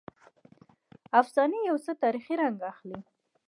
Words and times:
افسانې 1.19 1.59
یو 1.69 1.77
څه 1.85 1.91
تاریخي 2.03 2.33
رنګ 2.41 2.57
اخلي. 2.71 2.99